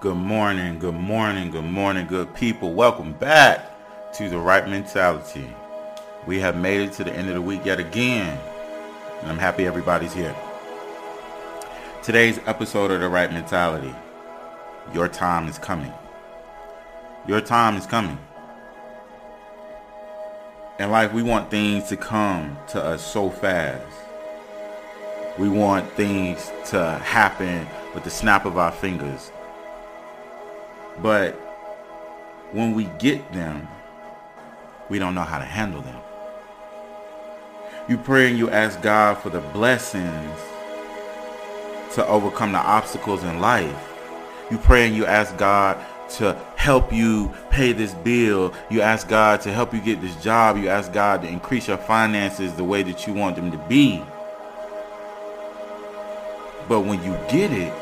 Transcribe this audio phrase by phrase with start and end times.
[0.00, 2.72] Good morning, good morning, good morning, good people.
[2.72, 3.70] Welcome back
[4.14, 5.54] to the right mentality.
[6.26, 8.40] We have made it to the end of the week yet again,
[9.20, 10.34] and I'm happy everybody's here.
[12.02, 13.94] Today's episode of the right mentality.
[14.94, 15.92] Your time is coming.
[17.26, 18.16] Your time is coming.
[20.78, 23.84] In life, we want things to come to us so fast.
[25.38, 29.30] We want things to happen with the snap of our fingers.
[31.02, 31.34] But
[32.52, 33.68] when we get them,
[34.88, 36.00] we don't know how to handle them.
[37.88, 40.40] You pray and you ask God for the blessings
[41.94, 43.88] to overcome the obstacles in life.
[44.50, 45.78] You pray and you ask God
[46.10, 48.52] to help you pay this bill.
[48.68, 50.56] You ask God to help you get this job.
[50.56, 54.02] You ask God to increase your finances the way that you want them to be.
[56.68, 57.72] But when you get it,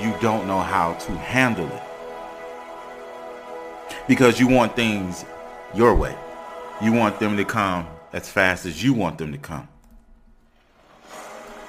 [0.00, 1.82] you don't know how to handle it.
[4.06, 5.24] Because you want things
[5.74, 6.16] your way.
[6.82, 9.68] You want them to come as fast as you want them to come.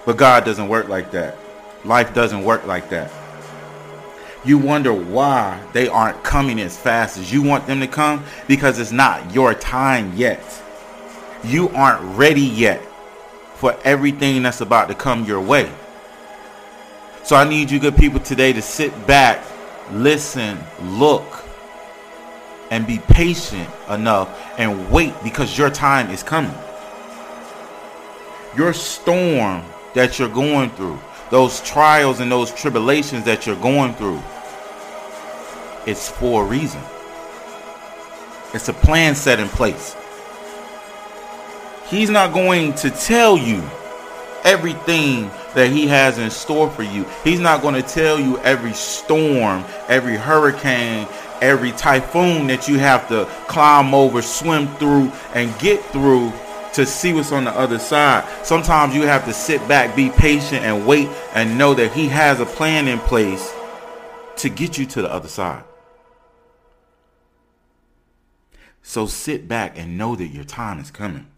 [0.06, 1.38] But God doesn't work like that.
[1.86, 3.12] Life doesn't work like that.
[4.44, 8.80] You wonder why they aren't coming as fast as you want them to come because
[8.80, 10.42] it's not your time yet.
[11.44, 12.82] You aren't ready yet
[13.56, 15.72] for everything that's about to come your way.
[17.24, 19.44] So I need you good people today to sit back,
[19.92, 21.46] listen, look,
[22.72, 26.54] and be patient enough and wait because your time is coming.
[28.56, 31.00] Your storm that you're going through,
[31.30, 34.22] those trials and those tribulations that you're going through,
[35.86, 36.82] it's for a reason.
[38.54, 39.96] It's a plan set in place.
[41.88, 43.62] He's not going to tell you
[44.44, 47.06] everything that he has in store for you.
[47.24, 51.08] He's not going to tell you every storm, every hurricane,
[51.42, 56.32] every typhoon that you have to climb over, swim through, and get through
[56.74, 58.26] to see what's on the other side.
[58.46, 62.40] Sometimes you have to sit back, be patient, and wait and know that he has
[62.40, 63.54] a plan in place
[64.38, 65.64] to get you to the other side.
[68.82, 71.31] So sit back and know that your time is coming.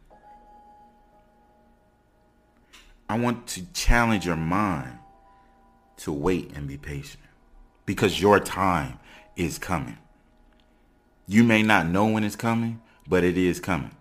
[3.13, 4.97] I want to challenge your mind
[5.97, 7.21] to wait and be patient
[7.85, 8.97] because your time
[9.35, 9.99] is coming.
[11.27, 13.95] You may not know when it's coming, but it is coming.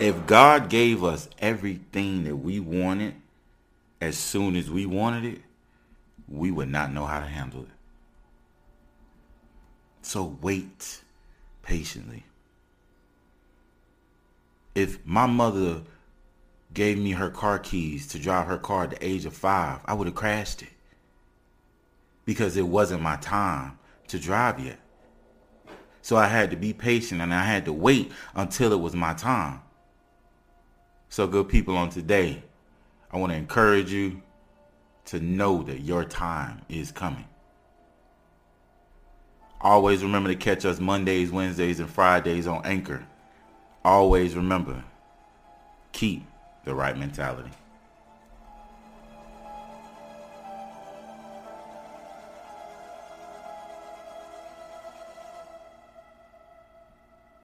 [0.00, 3.16] If God gave us everything that we wanted
[4.00, 5.42] as soon as we wanted it,
[6.26, 7.68] we would not know how to handle it.
[10.00, 11.02] So wait
[11.60, 12.24] patiently.
[14.74, 15.82] If my mother
[16.72, 19.94] gave me her car keys to drive her car at the age of five, I
[19.94, 20.68] would have crashed it
[22.24, 24.78] because it wasn't my time to drive yet.
[26.02, 29.14] So I had to be patient and I had to wait until it was my
[29.14, 29.60] time.
[31.10, 32.42] So, good people on today,
[33.10, 34.20] I want to encourage you
[35.06, 37.24] to know that your time is coming.
[39.60, 43.06] Always remember to catch us Mondays, Wednesdays, and Fridays on Anchor.
[43.84, 44.84] Always remember,
[45.92, 46.24] keep
[46.68, 47.48] the right mentality.